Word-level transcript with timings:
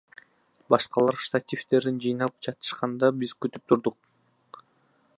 Башкалар 0.73 1.19
штативдерин 1.25 2.01
жыйнап 2.05 2.35
жатышканда, 2.49 3.13
биз 3.21 3.39
күтүп 3.45 3.67
турдук. 3.73 4.65